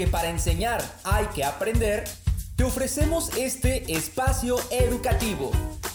[0.00, 2.08] porque para enseñar hay que aprender,
[2.56, 5.50] te ofrecemos este espacio educativo,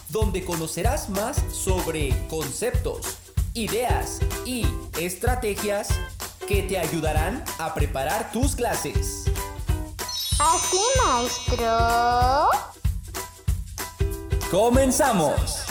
[0.10, 3.18] donde conocerás más sobre conceptos,
[3.56, 4.63] ideas y
[4.99, 5.88] estrategias
[6.47, 9.26] que te ayudarán a preparar tus clases.
[10.37, 12.49] Así, maestro.
[14.51, 15.65] ¡Comenzamos!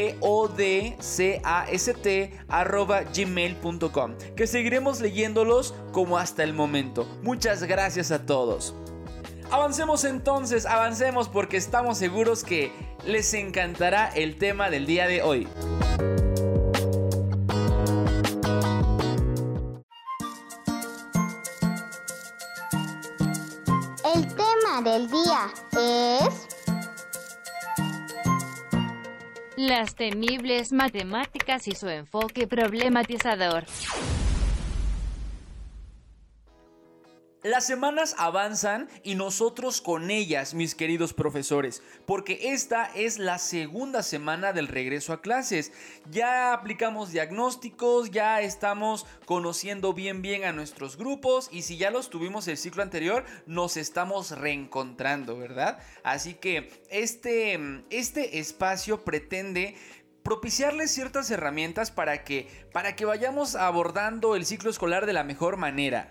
[4.37, 7.07] que seguiremos leyéndolos como hasta el momento.
[7.23, 8.75] Muchas gracias a todos.
[9.55, 12.73] Avancemos entonces, avancemos porque estamos seguros que
[13.07, 15.47] les encantará el tema del día de hoy.
[24.13, 26.49] El tema del día es...
[29.57, 33.67] Las temibles matemáticas y su enfoque problematizador.
[37.45, 44.03] Las semanas avanzan y nosotros con ellas, mis queridos profesores, porque esta es la segunda
[44.03, 45.71] semana del regreso a clases.
[46.11, 52.09] Ya aplicamos diagnósticos, ya estamos conociendo bien bien a nuestros grupos y si ya los
[52.09, 55.81] tuvimos el ciclo anterior, nos estamos reencontrando, ¿verdad?
[56.03, 57.61] Así que este,
[57.91, 59.77] este espacio pretende
[60.23, 65.59] propiciarles ciertas herramientas para que, para que vayamos abordando el ciclo escolar de la mejor
[65.59, 66.11] manera.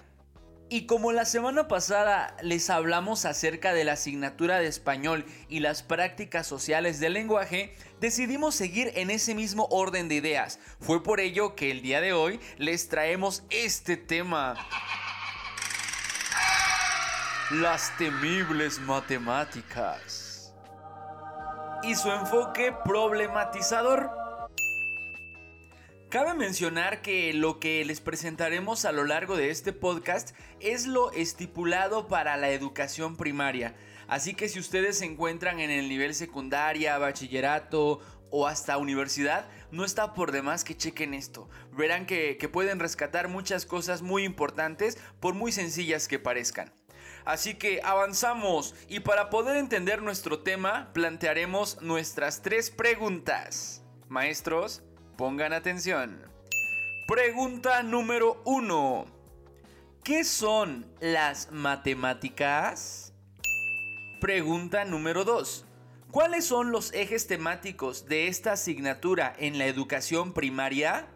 [0.69, 5.83] Y como la semana pasada les hablamos acerca de la asignatura de español y las
[5.83, 10.59] prácticas sociales del lenguaje, decidimos seguir en ese mismo orden de ideas.
[10.79, 14.55] Fue por ello que el día de hoy les traemos este tema.
[17.51, 20.53] Las temibles matemáticas.
[21.83, 24.22] Y su enfoque problematizador.
[26.13, 31.11] Cabe mencionar que lo que les presentaremos a lo largo de este podcast es lo
[31.11, 33.73] estipulado para la educación primaria.
[34.07, 39.83] Así que si ustedes se encuentran en el nivel secundaria, bachillerato o hasta universidad, no
[39.83, 41.49] está por demás que chequen esto.
[41.71, 46.71] Verán que, que pueden rescatar muchas cosas muy importantes por muy sencillas que parezcan.
[47.25, 53.81] Así que avanzamos y para poder entender nuestro tema plantearemos nuestras tres preguntas.
[54.09, 54.83] Maestros,
[55.17, 56.19] Pongan atención.
[57.07, 59.05] Pregunta número 1.
[60.03, 63.13] ¿Qué son las matemáticas?
[64.19, 65.67] Pregunta número 2.
[66.09, 71.07] ¿Cuáles son los ejes temáticos de esta asignatura en la educación primaria?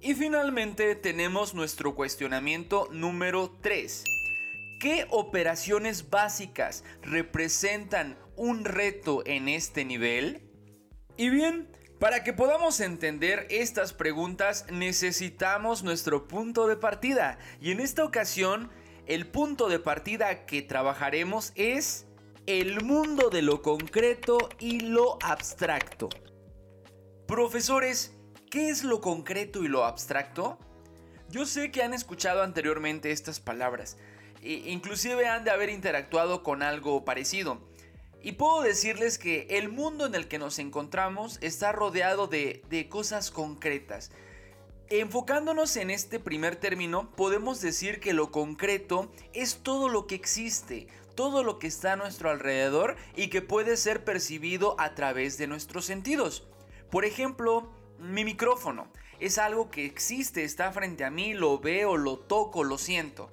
[0.00, 4.04] Y finalmente tenemos nuestro cuestionamiento número 3.
[4.78, 10.42] ¿Qué operaciones básicas representan un reto en este nivel?
[11.16, 11.68] Y bien,
[11.98, 18.70] para que podamos entender estas preguntas necesitamos nuestro punto de partida y en esta ocasión
[19.06, 22.06] el punto de partida que trabajaremos es
[22.46, 26.08] el mundo de lo concreto y lo abstracto.
[27.26, 28.12] Profesores,
[28.50, 30.58] ¿qué es lo concreto y lo abstracto?
[31.30, 33.96] Yo sé que han escuchado anteriormente estas palabras,
[34.42, 37.60] e inclusive han de haber interactuado con algo parecido.
[38.24, 43.30] Y puedo decirles que el mundo en el que nos encontramos está rodeado de, cosas
[43.30, 44.10] concretas.
[44.88, 50.88] Enfocándonos en este primer término, podemos decir que lo concreto es todo lo que existe,
[51.14, 55.46] todo lo que está a nuestro alrededor y que puede ser percibido a través de
[55.46, 56.48] nuestros sentidos.
[56.90, 57.68] Por ejemplo,
[57.98, 58.88] mi micrófono
[59.20, 63.30] es algo que existe, está frente a mí, lo veo, lo toco, lo siento.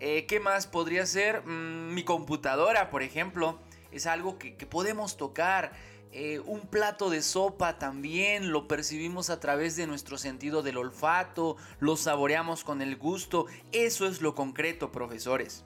[0.00, 1.46] Eh, ¿Qué más podría ser?
[1.46, 3.60] Mm, mi computadora, por ejemplo
[3.92, 5.72] es algo que, podemos tocar.
[6.14, 11.56] Eh, un plato de sopa también lo percibimos a través de nuestro sentido del olfato,
[11.80, 13.46] lo saboreamos con el gusto.
[13.72, 15.64] Eso es lo concreto, profesores.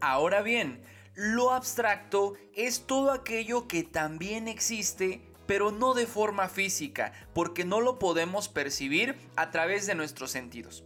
[0.00, 0.82] Ahora bien,
[1.14, 7.82] Lo abstracto es todo aquello que también existe, pero no de forma física, porque no
[7.82, 10.84] lo podemos percibir a través de nuestros sentidos.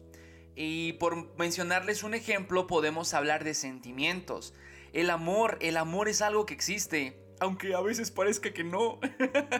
[0.56, 4.52] Y por mencionarles un ejemplo, podemos hablar de sentimientos.
[4.96, 8.98] El amor, el amor es algo que existe, aunque a veces parezca que no.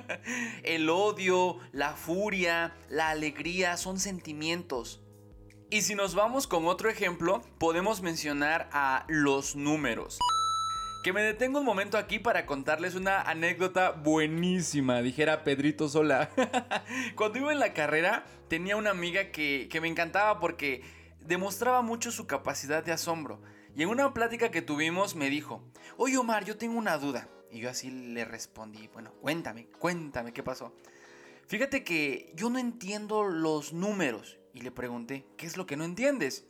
[0.62, 5.04] el odio, la furia, la alegría son sentimientos.
[5.68, 10.18] Y si nos vamos con otro ejemplo, podemos mencionar a los números.
[11.04, 16.30] Que me detengo un momento aquí para contarles una anécdota buenísima, dijera Pedrito Sola.
[17.14, 20.80] Cuando iba en la carrera, tenía una amiga que, que me encantaba porque
[21.20, 23.42] demostraba mucho su capacidad de asombro.
[23.76, 25.62] Y en una plática que tuvimos me dijo,
[25.98, 27.28] oye Omar, yo tengo una duda.
[27.50, 30.74] Y yo así le respondí, bueno, cuéntame, cuéntame qué pasó.
[31.46, 34.38] Fíjate que yo no entiendo los números.
[34.54, 36.46] Y le pregunté, ¿qué es lo que no entiendes?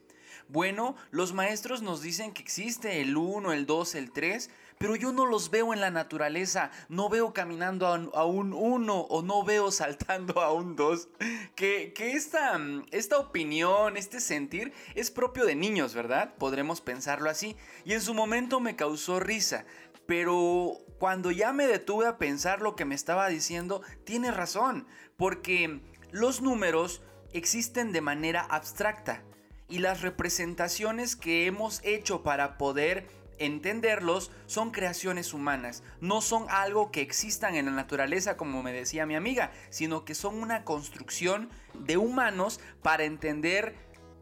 [0.46, 5.12] Bueno, los maestros nos dicen que existe el 1, el 2, el 3, pero yo
[5.12, 9.70] no los veo en la naturaleza, no veo caminando a, un 1 o no veo
[9.70, 11.08] saltando a un 2.
[11.54, 12.58] Que, que esta,
[12.90, 16.34] esta opinión, este sentir es propio de niños, ¿verdad?
[16.38, 17.56] Podremos pensarlo así.
[17.84, 19.64] Y en su momento me causó risa,
[20.06, 24.86] pero cuando ya me detuve a pensar lo que me estaba diciendo, tiene razón,
[25.16, 25.80] porque
[26.10, 27.02] los números
[27.32, 29.22] existen de manera abstracta
[29.68, 33.06] y las representaciones que hemos hecho para poder
[33.38, 39.06] entenderlos son creaciones humanas, no son algo que existan en la naturaleza como me decía
[39.06, 43.74] mi amiga, sino que son una construcción de humanos para entender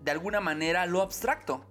[0.03, 1.65] de alguna manera lo abstracto.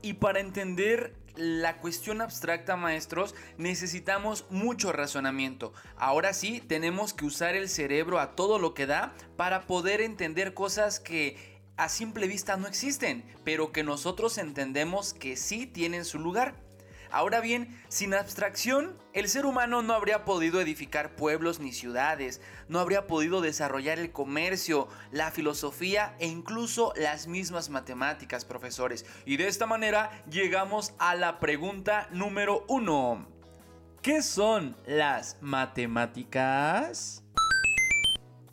[0.00, 5.72] Y para entender la cuestión abstracta, maestros, necesitamos mucho razonamiento.
[5.96, 10.54] Ahora sí, tenemos que usar el cerebro a todo lo que da para poder entender
[10.54, 16.18] cosas que a simple vista no existen, pero que nosotros entendemos que sí tienen su
[16.18, 16.56] lugar.
[17.10, 22.80] Ahora bien, sin abstracción, el ser humano no habría podido edificar pueblos ni ciudades, no
[22.80, 29.06] habría podido desarrollar el comercio, la filosofía e incluso las mismas matemáticas, profesores.
[29.24, 33.26] Y de esta manera llegamos a la pregunta número uno.
[34.02, 37.24] ¿Qué son las matemáticas?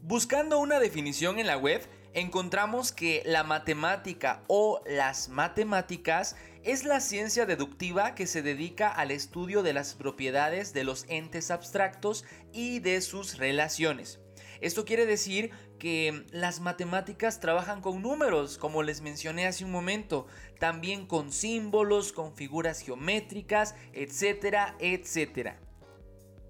[0.01, 1.81] Buscando una definición en la web,
[2.15, 9.11] encontramos que la matemática o las matemáticas es la ciencia deductiva que se dedica al
[9.11, 12.23] estudio de las propiedades de los entes abstractos
[12.53, 14.19] y de sus relaciones.
[14.61, 20.25] Esto quiere decir que las matemáticas trabajan con números, como les mencioné hace un momento,
[20.57, 25.59] también con símbolos, con figuras geométricas, etcétera, etcétera.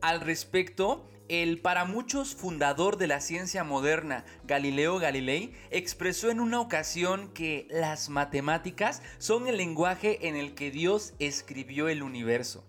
[0.01, 6.59] Al respecto, el para muchos fundador de la ciencia moderna, Galileo Galilei, expresó en una
[6.59, 12.63] ocasión que las matemáticas son el lenguaje en el que Dios escribió el universo.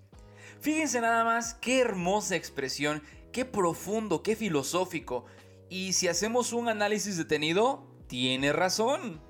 [0.61, 5.27] Fíjense nada más qué hermosa expresión, qué profundo, qué filosófico.
[5.69, 9.21] Y si hacemos un análisis detenido, tiene razón.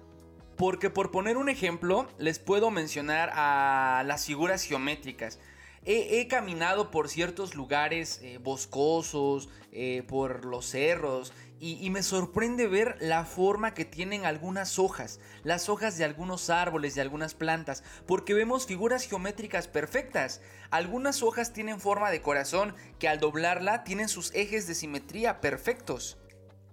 [0.56, 5.38] Porque por poner un ejemplo, les puedo mencionar a las figuras geométricas
[5.86, 12.66] he, caminado por ciertos lugares eh, boscosos, eh, por los cerros, y, y, me sorprende
[12.66, 17.82] ver la forma que tienen algunas hojas, las hojas de algunos árboles, de algunas plantas,
[18.06, 20.42] porque vemos figuras geométricas perfectas.
[20.70, 26.18] Algunas hojas tienen forma de corazón que al doblarla tienen sus ejes de simetría perfectos.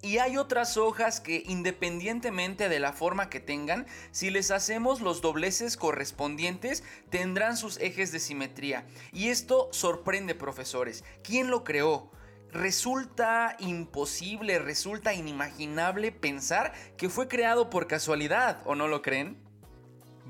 [0.03, 5.21] Y hay otras hojas que independientemente de la forma que tengan, si les hacemos los
[5.21, 8.85] dobleces correspondientes, tendrán sus ejes de simetría.
[9.13, 11.05] Y esto sorprende profesores.
[11.23, 12.11] ¿Quién lo creó?
[12.51, 19.37] Resulta imposible, resulta inimaginable pensar que fue creado por casualidad, ¿o no lo creen?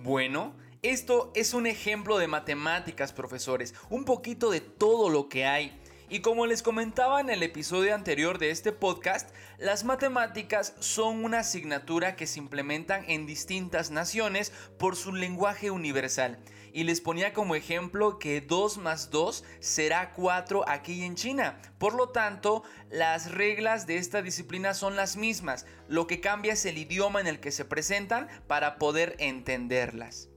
[0.03, 5.81] Bueno, esto es un ejemplo de matemáticas, profesores, un poquito de todo lo que hay.
[6.13, 11.39] Y como les comentaba en el episodio anterior de este podcast, las matemáticas son una
[11.39, 16.37] asignatura que se implementan en distintas naciones por su lenguaje universal.
[16.71, 21.59] Y les ponía como ejemplo que 2 más 2 será 4 aquí en China.
[21.79, 25.65] Por lo tanto, las reglas de esta disciplina son las mismas.
[25.87, 30.29] Lo que cambia es el idioma en el que se presentan para poder entenderlas.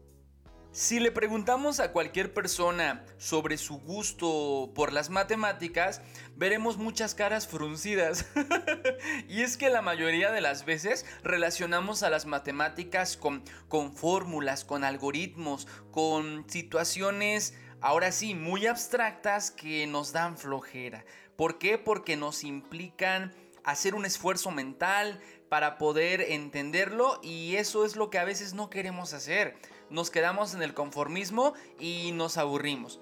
[0.77, 6.03] Si le preguntamos a cualquier persona sobre su gusto por las matemáticas,
[6.37, 8.27] veremos muchas caras fruncidas.
[9.27, 14.67] y es que la mayoría de las veces relacionamos a las matemáticas con, con fórmulas,
[14.67, 21.07] con algoritmos, con situaciones, ahora sí, muy abstractas que nos dan flojera.
[21.37, 21.79] ¿Por qué?
[21.79, 23.33] Porque nos implican
[23.65, 28.69] hacer un esfuerzo mental para poder entenderlo y eso es lo que a veces no
[28.69, 29.57] queremos hacer
[29.91, 33.01] nos quedamos en el conformismo y nos aburrimos.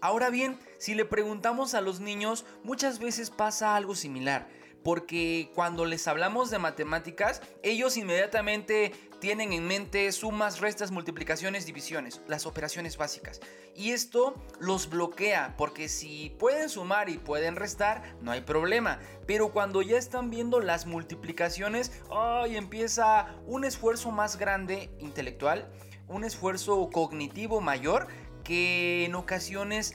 [0.00, 4.48] Ahora bien, si le preguntamos a los niños, muchas veces pasa algo similar
[4.82, 12.20] porque cuando les hablamos de matemáticas, ellos inmediatamente tienen en mente sumas, restas, multiplicaciones, divisiones,
[12.26, 13.40] las operaciones básicas.
[13.76, 18.98] Y esto los bloquea, porque si pueden sumar y pueden restar, no hay problema.
[19.26, 22.56] Pero cuando ya están viendo las multiplicaciones, ¡ay!
[22.56, 25.70] empieza un esfuerzo más grande intelectual,
[26.12, 28.06] un esfuerzo cognitivo mayor
[28.44, 29.94] que en ocasiones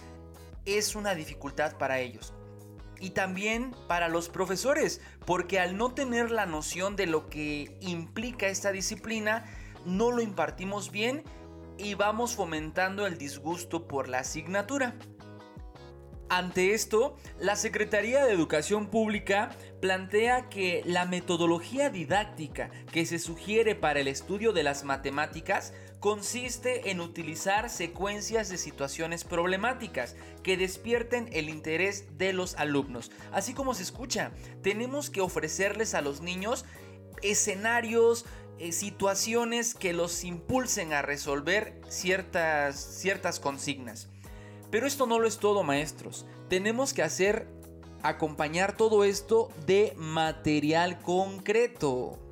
[0.65, 2.33] es una dificultad para ellos
[3.00, 8.47] y también para los profesores, porque al no tener la noción de lo que implica
[8.47, 9.45] esta disciplina,
[9.86, 11.24] no lo impartimos bien
[11.77, 14.95] y vamos fomentando el disgusto por la asignatura.
[16.29, 23.75] Ante esto, la Secretaría de Educación Pública plantea que la metodología didáctica que se sugiere
[23.75, 31.30] para el estudio de las matemáticas consiste en utilizar secuencias de situaciones problemáticas que despierten
[31.34, 33.12] el interés de los alumnos.
[33.32, 36.66] Así como se escucha, tenemos que ofrecerles a los niños
[37.22, 38.25] escenarios,
[38.60, 44.08] eh, situaciones que los impulsen a resolver ciertas, ciertas consignas.
[44.70, 46.25] Pero esto no lo es todo, maestros.
[46.50, 47.48] Tenemos que hacer
[48.04, 52.26] acompañar todo esto de material concreto.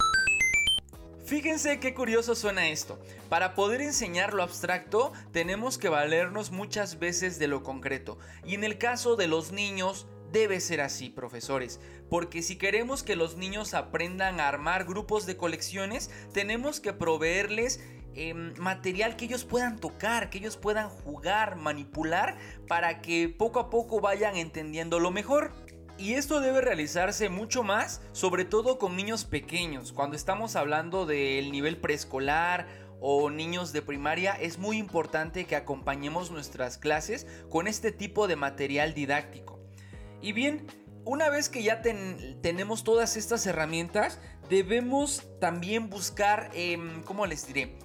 [1.25, 2.99] Fíjense qué curioso suena esto.
[3.29, 8.19] Para poder enseñar lo abstracto tenemos que valernos muchas veces de lo concreto.
[8.45, 11.79] Y en el caso de los niños debe ser así, profesores.
[12.11, 17.79] Porque si queremos que los niños aprendan a armar grupos de colecciones, tenemos que proveerles
[18.13, 23.71] em, material que ellos puedan tocar, que ellos puedan jugar, manipular, para que poco a
[23.71, 25.53] poco vayan entendiendo lo mejor.
[25.97, 29.93] Y esto debe realizarse mucho más, sobre todo con niños pequeños.
[29.93, 32.67] Cuando estamos hablando del nivel preescolar
[32.99, 38.35] o niños de primaria, es muy importante que acompañemos nuestras clases con este tipo de
[38.35, 39.59] material didáctico.
[40.21, 40.67] Y bien,
[41.05, 47.77] una vez que ya tenemos todas estas herramientas, debemos también buscar, em, ¿cómo les diré?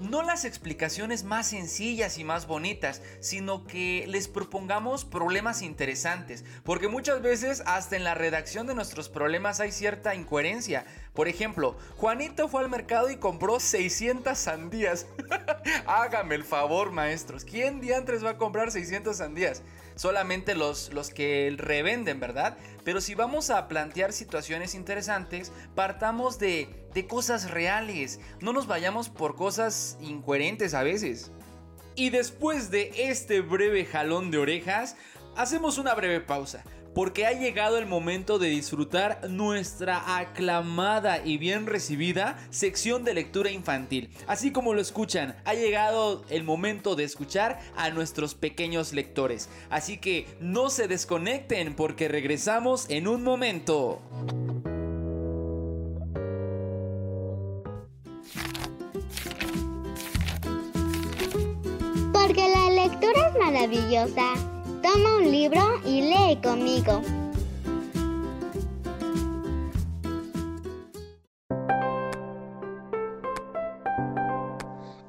[0.00, 6.88] No las explicaciones más sencillas y más bonitas, sino que les propongamos problemas interesantes, porque
[6.88, 10.84] muchas veces hasta en la redacción de nuestros problemas hay cierta incoherencia.
[11.14, 15.06] Por ejemplo, Juanito fue al mercado y compró 600 sandías.
[15.86, 17.44] Hágame el favor, maestros.
[17.44, 19.62] ¿Quién diantres va a comprar 600 sandías?
[19.94, 22.56] Solamente los, los que revenden, ¿verdad?
[22.84, 29.08] Pero si vamos a plantear situaciones interesantes, partamos de, de cosas reales, no nos vayamos
[29.08, 31.30] por cosas incoherentes a veces.
[31.96, 34.96] Y después de este breve jalón de orejas,
[35.36, 41.66] hacemos una breve pausa porque ha llegado el momento de disfrutar nuestra aclamada y bien
[41.66, 44.10] recibida sección de lectura infantil.
[44.26, 49.48] Así como lo escuchan, ha llegado el momento de escuchar a nuestros pequeños lectores.
[49.70, 54.00] Así que no se desconecten porque regresamos en un momento.
[62.12, 64.53] Porque la lectura es maravillosa.
[64.84, 67.00] Toma un libro y lee conmigo.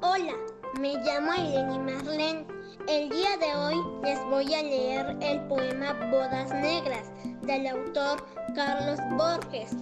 [0.00, 0.32] Hola,
[0.80, 2.46] me llamo Irene Marlene.
[2.88, 8.98] El día de hoy les voy a leer el poema Bodas Negras del autor Carlos
[9.18, 9.76] Borges.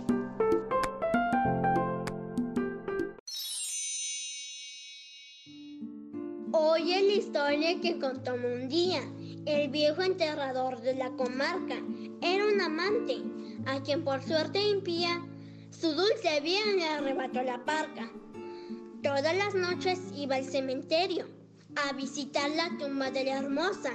[6.50, 9.00] Hoy es la historia que contó un día
[9.46, 11.76] el viejo enterrador de la comarca
[12.22, 13.18] era un amante,
[13.66, 15.22] a quien por suerte impía,
[15.70, 18.10] su dulce bien le arrebató la parca.
[19.02, 21.26] Todas las noches iba al cementerio
[21.76, 23.92] a visitar la tumba de la hermosa.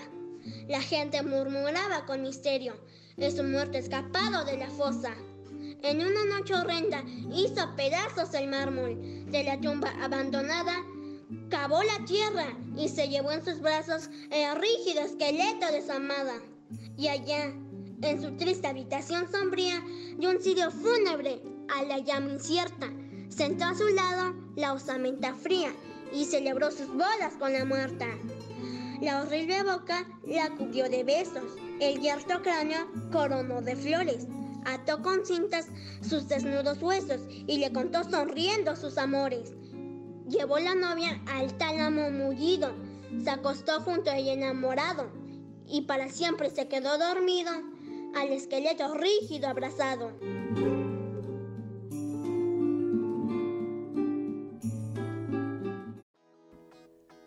[0.67, 2.73] La gente murmuraba con misterio
[3.17, 5.15] de su muerto escapado de la fosa.
[5.81, 7.03] En una noche horrenda
[7.33, 10.75] hizo pedazos el mármol de la tumba abandonada
[11.49, 16.35] cavó la tierra y se llevó en sus brazos el rígido esqueleto de su amada.
[16.97, 17.53] Y allá,
[18.01, 19.83] en su triste habitación sombría,
[20.19, 22.91] y un cirio fúnebre a la llama incierta,
[23.29, 25.73] sentó a su lado la osamenta fría
[26.11, 28.07] y celebró sus bodas con la muerta.
[29.01, 34.27] La horrible boca la cubrió de besos, el yerto cráneo coronó de flores,
[34.65, 35.67] ató con cintas
[36.01, 39.53] sus desnudos huesos y le contó sonriendo sus amores.
[40.29, 42.71] Llevó la novia al tálamo mullido,
[43.23, 45.09] se acostó junto a ella enamorado
[45.65, 47.51] y para siempre se quedó dormido
[48.15, 50.11] al esqueleto rígido abrazado.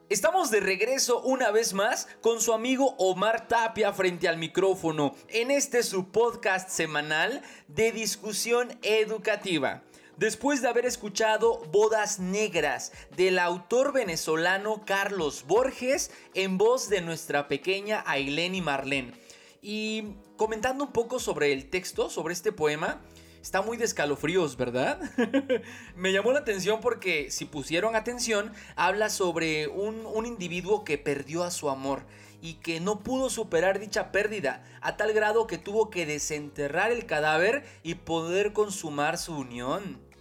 [0.08, 5.50] Estamos de regreso una vez más con su amigo Omar Tapia frente al micrófono en
[5.50, 9.82] este su podcast semanal de discusión educativa.
[10.22, 17.48] Después de haber escuchado Bodas Negras del autor venezolano Carlos Borges en voz de nuestra
[17.48, 19.14] pequeña Aileni Marlene.
[19.62, 23.00] Y comentando un poco sobre el texto, sobre este poema,
[23.42, 25.00] está muy de escalofríos, ¿verdad?
[25.96, 31.42] Me llamó la atención porque si pusieron atención, habla sobre un, un, individuo que perdió
[31.42, 32.04] a su amor
[32.40, 37.06] y que no pudo superar dicha pérdida, a tal grado que tuvo que desenterrar el
[37.06, 40.11] cadáver y poder consumar su unión.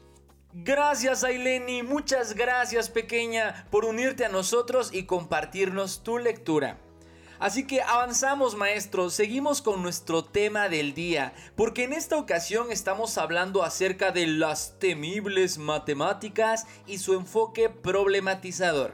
[0.54, 6.78] Gracias Aileni, muchas gracias pequeña por unirte a nosotros y compartirnos tu lectura.
[7.40, 13.18] Así que avanzamos maestros, seguimos con nuestro tema del día, porque en esta ocasión estamos
[13.18, 18.94] hablando acerca de las temibles matemáticas y su enfoque problematizador.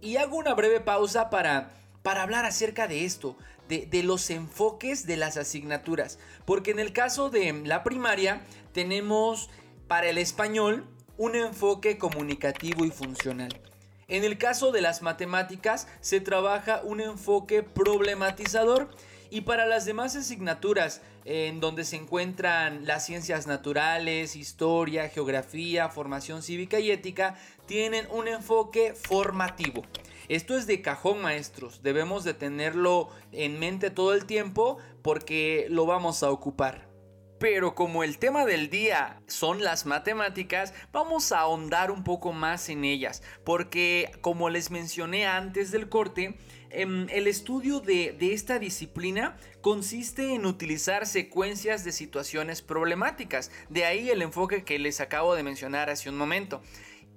[0.00, 1.70] Y hago una breve pausa para,
[2.02, 3.36] para hablar acerca de esto,
[3.68, 8.42] de, de los enfoques de las asignaturas, porque en el caso de la primaria
[8.72, 9.50] tenemos
[9.90, 10.84] para el español
[11.16, 13.60] un enfoque comunicativo y funcional.
[14.06, 18.88] En el caso de las matemáticas se trabaja un enfoque problematizador
[19.30, 26.44] y para las demás asignaturas en donde se encuentran las ciencias naturales, historia, geografía, formación
[26.44, 27.34] cívica y ética,
[27.66, 29.82] tienen un enfoque formativo.
[30.28, 35.84] Esto es de cajón maestros, debemos de tenerlo en mente todo el tiempo porque lo
[35.84, 36.89] vamos a ocupar.
[37.40, 42.68] Pero como el tema del día son las matemáticas, vamos a ahondar un poco más
[42.68, 46.36] en ellas, porque como les mencioné antes del corte,
[46.68, 53.86] em, el estudio de, de, esta disciplina consiste en utilizar secuencias de situaciones problemáticas, de
[53.86, 56.60] ahí el enfoque que les acabo de mencionar hace un momento.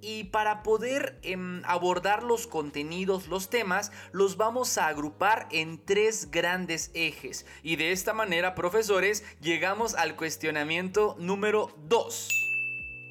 [0.06, 1.34] Y para poder eh,
[1.64, 7.46] abordar los contenidos, los temas, los vamos a agrupar en tres grandes ejes.
[7.62, 12.28] Y de esta manera, profesores, llegamos al cuestionamiento número 2.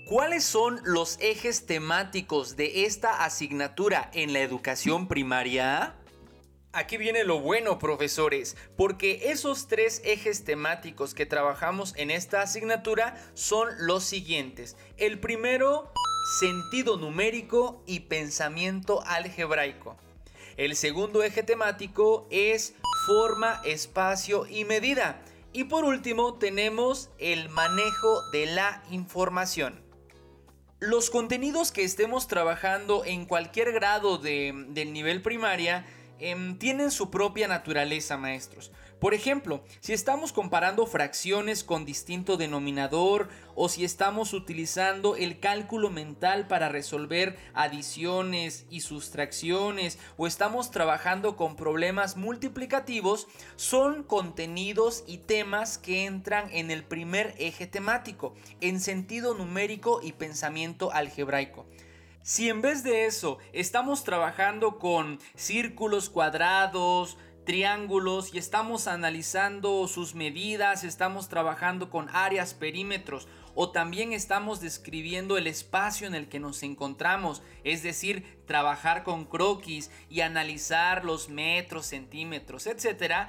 [0.05, 5.95] ¿Cuáles son los ejes temáticos de esta asignatura en la educación primaria?
[6.73, 13.15] Aquí viene lo bueno, profesores, porque esos tres ejes temáticos que trabajamos en esta asignatura
[13.33, 14.77] son los siguientes.
[14.97, 15.91] El primero
[16.23, 19.97] sentido numérico y pensamiento algebraico.
[20.55, 22.75] El segundo eje temático es
[23.07, 25.21] forma, espacio y medida.
[25.51, 29.81] Y por último tenemos el manejo de la información.
[30.79, 35.85] Los contenidos que estemos trabajando en cualquier grado de, del nivel primaria
[36.19, 38.71] em, tienen su propia naturaleza, maestros.
[39.03, 45.89] Por ejemplo, si estamos comparando fracciones con distinto denominador o si estamos utilizando el cálculo
[45.89, 55.17] mental para resolver adiciones y sustracciones o estamos trabajando con problemas multiplicativos, son contenidos y
[55.17, 61.65] temas que entran en el primer eje temático, en sentido numérico y pensamiento algebraico.
[62.21, 70.15] Si en vez de eso estamos trabajando con círculos cuadrados, triángulos y estamos analizando sus
[70.15, 76.39] medidas, estamos trabajando con áreas, perímetros o también estamos describiendo el espacio en el que
[76.39, 83.27] nos encontramos, es decir, trabajar con croquis y analizar los metros, centímetros, etc.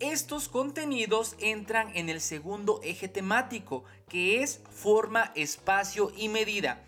[0.00, 6.82] Estos contenidos entran en el segundo eje temático, que es forma, espacio y medida.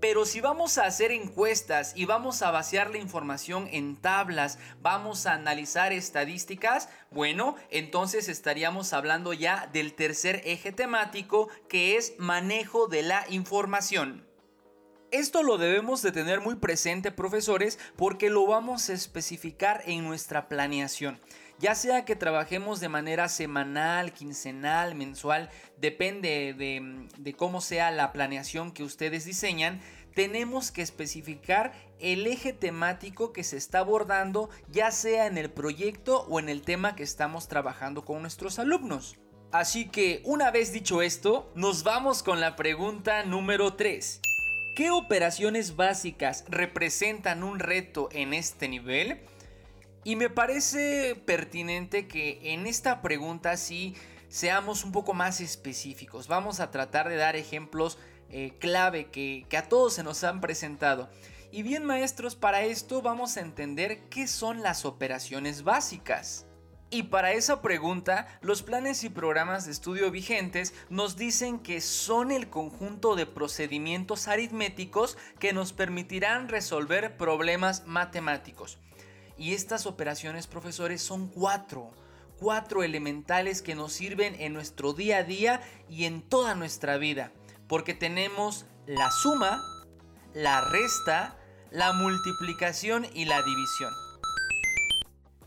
[0.00, 5.26] Pero si vamos a hacer encuestas y vamos a vaciar la información en tablas, vamos
[5.26, 12.86] a analizar estadísticas, bueno, entonces estaríamos hablando ya del tercer eje temático que es manejo
[12.86, 14.26] de la información.
[15.10, 20.48] Esto lo debemos de tener muy presente, profesores, porque lo vamos a especificar en nuestra
[20.48, 21.20] planeación
[21.60, 28.72] ya sea que trabajemos de manera semanal, quincenal, mensual, depende de, cómo sea la planeación
[28.72, 29.80] que ustedes diseñan,
[30.14, 36.22] tenemos que especificar el eje temático que se está abordando, ya sea en el proyecto
[36.28, 39.18] o en el tema que estamos trabajando con nuestros alumnos.
[39.52, 44.20] Así que una vez dicho esto, nos vamos con la pregunta número 3.
[44.76, 49.20] ¿Qué operaciones básicas representan un reto en este nivel?
[50.02, 53.94] Y me parece pertinente que en esta pregunta sí
[54.28, 56.26] seamos un poco más específicos.
[56.26, 57.98] Vamos a tratar de dar ejemplos
[58.30, 61.10] eh, clave que, que a todos se nos han presentado.
[61.52, 66.46] Y bien maestros, para esto vamos a entender qué son las operaciones básicas.
[66.92, 72.32] Y para esa pregunta, los planes y programas de estudio vigentes nos dicen que son
[72.32, 78.78] el conjunto de procedimientos aritméticos que nos permitirán resolver problemas matemáticos.
[79.40, 81.92] Y estas operaciones, profesores, son cuatro.
[82.38, 87.32] Cuatro elementales que nos sirven en nuestro día a día y en toda nuestra vida.
[87.66, 89.58] Porque tenemos la suma,
[90.34, 91.38] la resta,
[91.70, 93.90] la multiplicación y la división.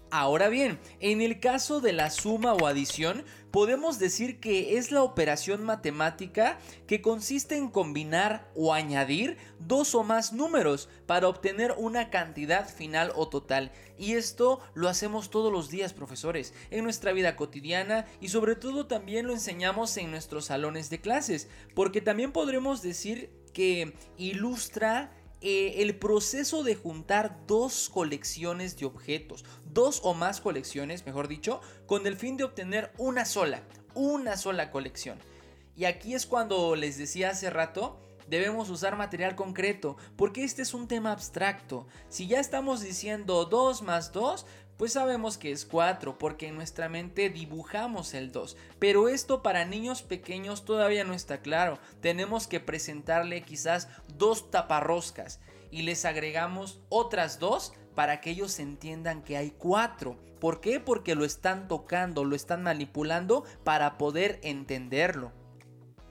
[0.10, 5.04] Ahora bien, en el caso de la suma o adición, podemos decir que es la
[5.04, 12.10] operación matemática que consiste en combinar o añadir dos o más números para obtener una
[12.10, 13.72] cantidad final o total.
[13.96, 18.88] Y esto lo hacemos todos los días, profesores, en nuestra vida cotidiana y sobre todo
[18.88, 25.12] también lo enseñamos en nuestros salones de clases, porque también podremos decir que ilustra
[25.46, 31.62] eh, el proceso de juntar dos colecciones de objetos, dos o más colecciones, mejor dicho,
[31.86, 33.62] con el fin de obtener una sola,
[33.94, 35.20] una sola colección.
[35.76, 40.74] Y aquí es cuando les decía hace rato, debemos usar material concreto, porque este es
[40.74, 41.88] un tema abstracto.
[42.10, 44.46] Si ya estamos diciendo 2 más 2,
[44.78, 48.58] pues sabemos que es 4 porque en nuestra mente dibujamos el 2.
[48.80, 51.80] Pero esto para niños pequeños todavía no está claro.
[52.02, 55.40] Tenemos que presentarle quizás dos taparroscas
[55.72, 60.18] y les agregamos otras dos para que ellos entiendan que hay 4.
[60.40, 60.80] ¿Por qué?
[60.80, 65.32] Porque lo están tocando, lo están manipulando para poder entenderlo.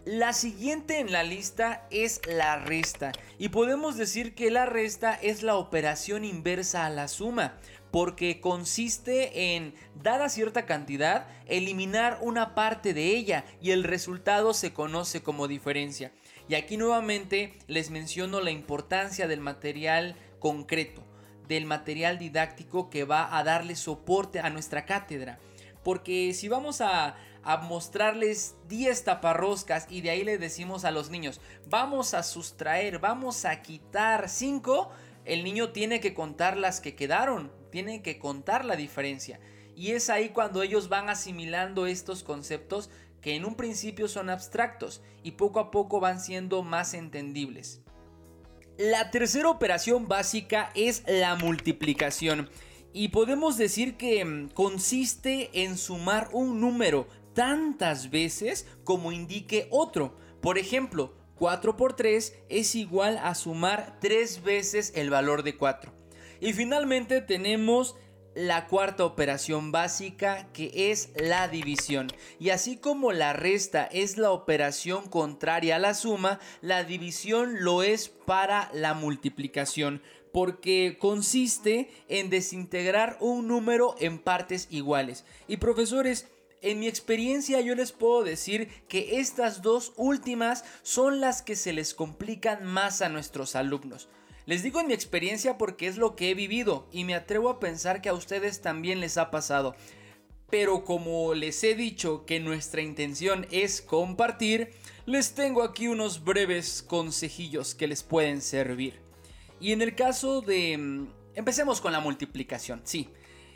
[0.05, 5.45] La siguiente en la lista es la resta y podemos decir que la resta es
[5.45, 7.55] la operación inversa a la suma
[7.93, 14.73] porque consiste en, dada cierta cantidad, eliminar una parte de ella y el resultado se
[14.73, 16.11] conoce como diferencia.
[16.49, 21.05] Y aquí nuevamente les menciono la importancia del material concreto,
[21.55, 25.39] del material didáctico que va a darle soporte a nuestra cátedra.
[25.83, 27.17] Porque si vamos a,
[27.63, 33.45] mostrarles 10 taparroscas y de ahí le decimos a los niños, vamos a sustraer, vamos
[33.45, 34.91] a quitar 5,
[35.25, 39.41] el niño tiene que contar las que quedaron, tienen que contar la diferencia.
[39.75, 45.03] Y es ahí cuando ellos van asimilando estos conceptos que en un principio son abstractos
[45.25, 47.82] y poco a poco van siendo más entendibles.
[48.83, 52.51] La tercera operación básica es la multiplicación
[52.93, 60.17] y podemos decir que mm, consiste en sumar un número tantas veces como indique otro.
[60.41, 65.93] Por ejemplo, 4 por 3 es igual a sumar 3 veces el valor de 4.
[66.41, 67.95] Y finalmente tenemos
[68.35, 72.09] la cuarta operación básica que es la división.
[72.39, 77.83] Y así como la resta es la operación contraria a la suma, la división lo
[77.83, 85.25] es para la multiplicación porque consiste en desintegrar un número en partes iguales.
[85.47, 86.27] Y profesores,
[86.63, 91.73] en mi experiencia yo les puedo decir que estas dos últimas son las que se
[91.73, 94.09] les complican más a nuestros alumnos.
[94.45, 97.61] Les digo en mi experiencia porque es lo que he vivido y me atrevo a
[97.61, 99.77] pensar que a ustedes también les ha pasado.
[100.51, 104.71] Pero como les he dicho que nuestra intención es compartir,
[105.07, 109.01] les tengo aquí unos breves consejillos que les pueden servir.
[109.61, 110.77] Y en el caso de...
[110.77, 113.09] Mm, empecemos con la multiplicación, sí.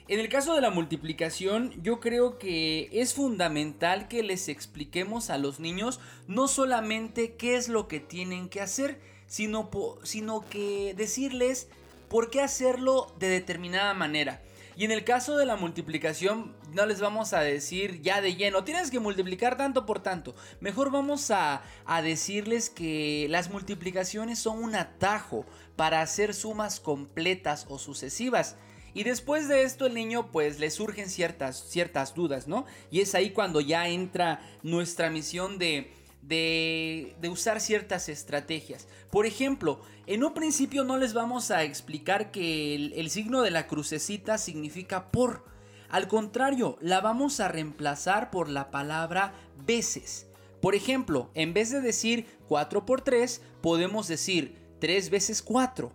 [0.09, 5.38] En el caso de la multiplicación, yo creo que es fundamental que les expliquemos a
[5.38, 9.71] los niños no solamente qué es lo que tienen que hacer, sino,
[10.03, 11.69] sino que decirles
[12.09, 14.43] por qué hacerlo de determinada manera.
[14.79, 18.62] Y en el caso de la multiplicación, no les vamos a decir ya de lleno,
[18.62, 20.35] tienes que multiplicar tanto por tanto.
[20.61, 27.65] Mejor vamos a, a, decirles que las multiplicaciones son un atajo para hacer sumas completas
[27.71, 28.57] o sucesivas.
[28.93, 32.67] Y después de esto el niño pues le surgen ciertas, ciertas dudas, ¿no?
[32.91, 35.91] Y es ahí cuando ya entra nuestra misión de
[36.27, 38.89] de, usar ciertas estrategias.
[39.11, 43.51] Por ejemplo, en un principio no les vamos a explicar que el, el signo de
[43.51, 45.45] la crucecita significa por.
[45.89, 49.35] Al contrario, la vamos a reemplazar por la palabra
[49.65, 50.27] veces.
[50.61, 55.93] Por ejemplo, en vez de decir 4 por 3, podemos decir 3 veces 4.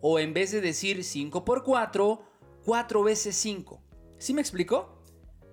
[0.00, 2.22] O en vez de decir 5 por 4,
[2.64, 3.82] 4 veces 5.
[4.18, 5.01] ¿Sí me explicó?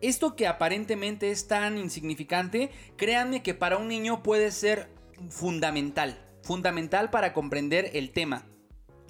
[0.01, 4.89] Esto que aparentemente es tan insignificante, créanme que para un niño puede ser
[5.29, 8.45] fundamental, fundamental para comprender el tema.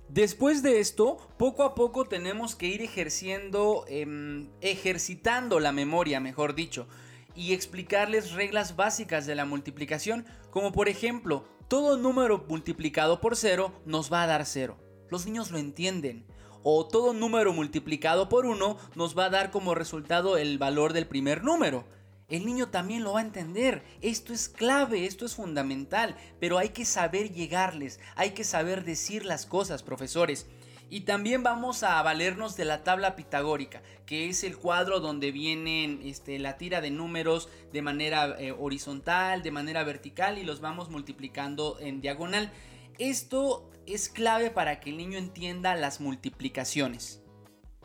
[0.07, 6.55] Después de esto, poco a poco tenemos que ir ejerciendo, em, ejercitando la memoria, mejor
[6.55, 6.87] dicho,
[7.35, 13.71] y explicarles reglas básicas de la multiplicación, como por ejemplo, todo número multiplicado por cero
[13.85, 14.77] nos va a dar cero.
[15.11, 16.25] Los niños lo entienden
[16.63, 21.07] o todo número multiplicado por 1 nos va a dar como resultado el valor del
[21.07, 21.85] primer número.
[22.29, 23.83] El niño también lo va a entender.
[24.01, 29.25] Esto es clave, esto es fundamental, pero hay que saber llegarles, hay que saber decir
[29.25, 30.45] las cosas, profesores.
[30.91, 36.01] Y también vamos a valernos de la tabla pitagórica, que es el cuadro donde vienen
[36.03, 40.89] este, la tira de números de manera eh, horizontal, de manera vertical y los vamos
[40.89, 42.51] multiplicando en diagonal.
[42.99, 47.21] Esto es clave para que el niño entienda las multiplicaciones.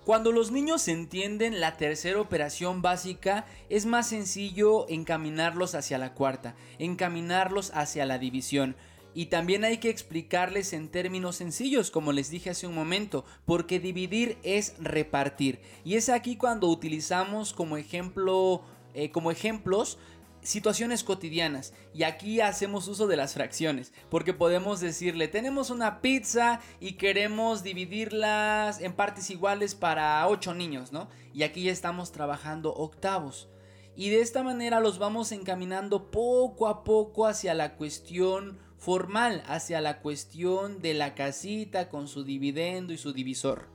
[0.05, 6.57] Cuando los niños entienden la tercera operación básica, es más sencillo encaminarlos hacia la cuarta,
[6.81, 8.74] encaminarlos hacia la división.
[9.14, 13.79] Y también hay que explicarles en términos sencillos, como les dije hace un momento, porque
[13.79, 15.61] dividir es repartir.
[15.85, 18.62] Y es aquí cuando utilizamos como ejemplo,
[18.94, 19.96] eh, como ejemplos,
[20.45, 21.75] situaciones cotidianas.
[21.93, 27.65] Y aquí hacemos uso de las fracciones, porque podemos decirle, tenemos una pizza y queremos
[27.65, 31.09] dividirlas en partes iguales para 8 niños, ¿no?
[31.33, 33.49] Y aquí ya estamos trabajando octavos.
[33.97, 39.81] Y de esta manera los vamos encaminando poco a poco hacia la cuestión formal hacia
[39.81, 43.71] la cuestión de la casita con su dividendo y su divisor.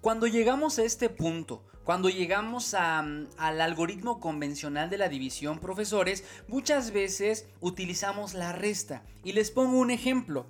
[0.00, 3.26] Cuando llegamos a este punto, cuando llegamos al
[3.60, 9.02] algoritmo convencional de la división, profesores, muchas veces utilizamos la resta.
[9.24, 10.46] Y les pongo un ejemplo.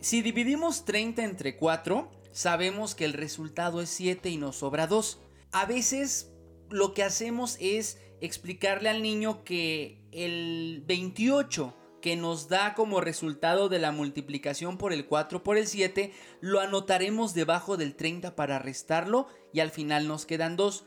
[0.00, 5.20] Si dividimos 30 entre 4, sabemos que el resultado es 7 y nos sobra 2.
[5.52, 6.30] A veces
[6.68, 13.70] lo que hacemos es explicarle al niño que el 28 que nos da como resultado
[13.70, 16.12] de la multiplicación por el 4 por el 7,
[16.42, 20.84] lo anotaremos debajo del 30 para restarlo y al final nos quedan 2.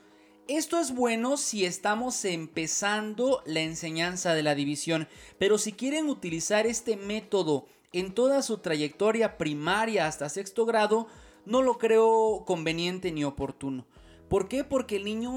[0.47, 5.07] Esto es bueno si estamos empezando la enseñanza de la división,
[5.39, 11.07] pero si quieren utilizar este método en toda su trayectoria primaria hasta sexto grado,
[11.47, 13.87] no lo creo conveniente ni oportuno.
[14.29, 14.63] ¿Por qué?
[14.63, 15.31] Porque el niño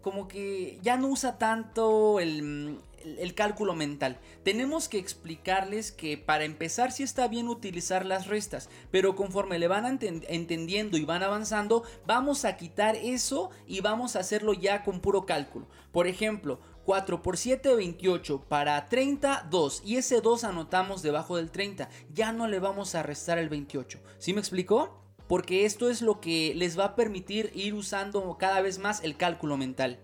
[0.00, 2.78] como que ya no usa tanto el,
[3.18, 4.18] el cálculo mental.
[4.42, 9.68] Tenemos que explicarles que para empezar sí está bien utilizar las restas, pero conforme le
[9.68, 15.00] van entendiendo y van avanzando, vamos a quitar eso y vamos a hacerlo ya con
[15.00, 15.68] puro cálculo.
[15.92, 18.44] Por ejemplo, 4 por 7, 28.
[18.48, 19.82] Para 30, 2.
[19.84, 21.88] Y ese 2 anotamos debajo del 30.
[22.12, 23.98] Ya no le vamos a restar el 28.
[24.18, 25.02] ¿Sí me explicó?
[25.26, 29.16] Porque esto es lo que les va a permitir ir usando cada vez más el
[29.16, 29.98] cálculo mental.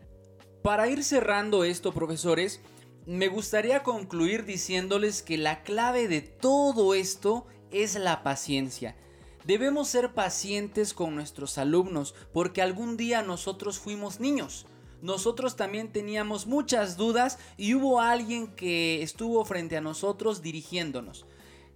[0.63, 2.61] Para ir cerrando esto, profesores,
[3.07, 8.97] me gustaría concluir diciéndoles que la clave de todo esto es la paciencia.
[9.45, 14.67] Debemos ser pacientes con nuestros alumnos porque algún día nosotros fuimos niños.
[15.01, 21.27] Nosotros también teníamos muchas dudas y hubo alguien que estuvo frente a nosotros dirigiéndonos.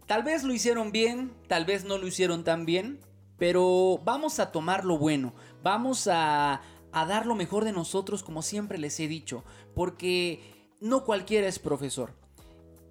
[0.07, 3.01] Tal vez lo hicieron bien, tal vez no lo hicieron tan bien,
[3.37, 5.35] pero vamos a tomar lo bueno,
[5.65, 6.63] vamos a,
[6.93, 12.13] dar lo mejor de nosotros como siempre les he dicho, porque no cualquiera es profesor.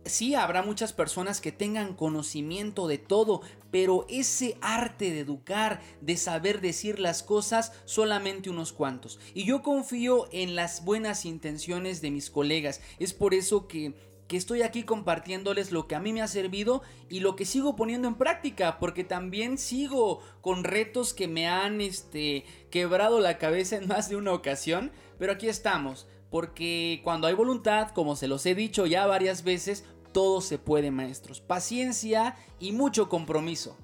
[0.06, 6.16] Sí, habrá muchas personas que tengan conocimiento de todo, pero ese arte de educar, de
[6.16, 9.20] saber decir las cosas, solamente unos cuantos.
[9.34, 12.82] Y yo confío en las buenas intenciones de mis colegas.
[13.00, 13.96] Es por eso que,
[14.28, 17.76] que estoy aquí compartiéndoles lo que a mí me ha servido y lo que sigo
[17.76, 23.78] poniendo en práctica, porque también sigo con retos que me han este, quebrado la cabeza
[23.78, 28.46] en más de una ocasión, pero aquí estamos porque cuando hay voluntad, como se los
[28.46, 31.40] he dicho ya varias veces, todo se puede, maestros.
[31.40, 33.78] Paciencia y mucho compromiso.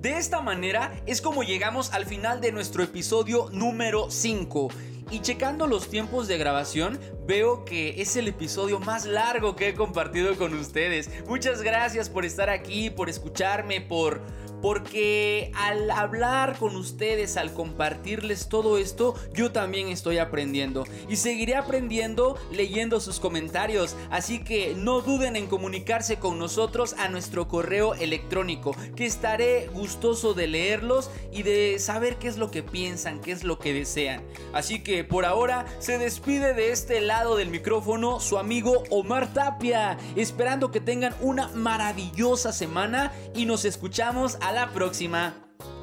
[0.00, 4.66] De esta manera es como llegamos al final de nuestro episodio número 5.
[5.12, 9.74] Y checando los tiempos de grabación, veo que es el episodio más largo que he
[9.74, 11.10] compartido con ustedes.
[11.26, 14.20] Muchas gracias por estar aquí, por escucharme, por
[14.64, 21.54] porque al hablar con ustedes, al compartirles todo esto, yo también estoy aprendiendo y seguiré
[21.54, 27.92] aprendiendo leyendo sus comentarios, así que no duden en comunicarse con nosotros a nuestro correo
[27.92, 33.32] electrónico, que estaré gustoso de leerlos y de saber qué es lo que piensan, qué
[33.32, 34.22] es lo que desean.
[34.54, 39.96] Así que por ahora se despide de este lado del micrófono su amigo Omar Tapia,
[40.16, 45.32] esperando que tengan una maravillosa semana y nos escuchamos a la próxima.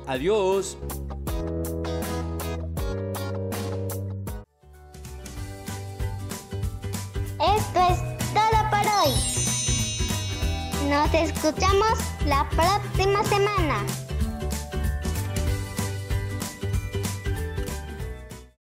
[0.08, 0.78] Adiós.
[7.40, 8.00] Esto es
[8.34, 9.14] todo por hoy.
[10.90, 13.86] Nos escuchamos la próxima semana.